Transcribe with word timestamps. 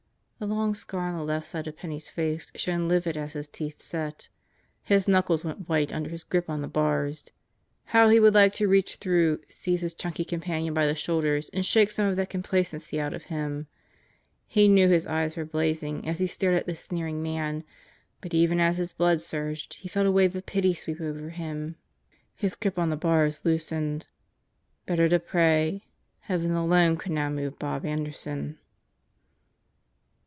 The 0.41 0.47
long 0.47 0.73
scar 0.73 1.01
on 1.11 1.15
the 1.15 1.23
left 1.23 1.45
side 1.45 1.67
of 1.67 1.77
Penney's 1.77 2.09
face 2.09 2.51
shone 2.55 2.87
livid 2.87 3.15
as 3.15 3.33
his 3.33 3.47
teeth 3.47 3.79
set. 3.83 4.27
His 4.81 5.07
knuckles 5.07 5.43
went 5.43 5.69
white 5.69 5.93
under 5.93 6.09
his 6.09 6.23
grip 6.23 6.49
on 6.49 6.61
the 6.63 6.67
bars. 6.67 7.25
How 7.85 8.09
he 8.09 8.19
would 8.19 8.33
like 8.33 8.51
to 8.53 8.67
reach 8.67 8.95
through, 8.95 9.41
seize 9.49 9.81
his 9.81 9.93
chunky 9.93 10.25
companion 10.25 10.73
by 10.73 10.87
the 10.87 10.95
shoulders 10.95 11.49
and 11.53 11.63
shake 11.63 11.91
some 11.91 12.07
of 12.07 12.15
that 12.15 12.31
complacency 12.31 12.99
out 12.99 13.13
of 13.13 13.25
him. 13.25 13.67
He 14.47 14.67
knew 14.67 14.89
his 14.89 15.05
eyes 15.05 15.35
were 15.35 15.45
blazing 15.45 16.07
as 16.09 16.17
he 16.17 16.25
stared 16.25 16.55
at 16.55 16.65
this 16.65 16.79
sneering 16.79 17.21
man. 17.21 17.63
But 18.19 18.33
even 18.33 18.59
as 18.59 18.77
his 18.77 18.93
blood 18.93 19.21
surged 19.21 19.75
he 19.75 19.87
felt 19.89 20.07
a 20.07 20.11
wave 20.11 20.35
of 20.35 20.47
pity 20.47 20.73
sweep 20.73 21.01
over 21.01 21.29
him. 21.29 21.75
His 22.35 22.55
grip 22.55 22.79
on 22.79 22.89
the 22.89 22.97
bars 22.97 23.45
loosened. 23.45 24.07
Better 24.87 25.07
to 25.07 25.19
pray. 25.19 25.85
Heaven 26.21 26.49
alone 26.49 26.97
could 26.97 27.11
now 27.11 27.29
move 27.29 27.59
Bob 27.59 27.85
Anderson. 27.85 28.57